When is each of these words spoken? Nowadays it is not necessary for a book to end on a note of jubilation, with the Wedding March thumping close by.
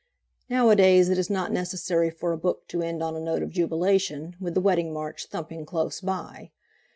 Nowadays 0.49 1.09
it 1.09 1.19
is 1.19 1.29
not 1.29 1.51
necessary 1.51 2.09
for 2.09 2.33
a 2.33 2.37
book 2.39 2.67
to 2.69 2.81
end 2.81 3.03
on 3.03 3.15
a 3.15 3.19
note 3.19 3.43
of 3.43 3.51
jubilation, 3.51 4.35
with 4.39 4.55
the 4.55 4.59
Wedding 4.59 4.91
March 4.91 5.27
thumping 5.27 5.63
close 5.63 6.01
by. 6.01 6.49